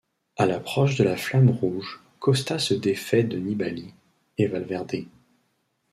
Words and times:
À 0.35 0.47
l'approche 0.47 0.97
de 0.97 1.03
la 1.03 1.15
flamme 1.15 1.51
rouge, 1.51 1.99
Costa 2.19 2.57
se 2.57 2.73
défait 2.73 3.23
de 3.23 3.37
Nibali 3.37 3.93
et 4.39 4.47
Valverde. 4.47 5.05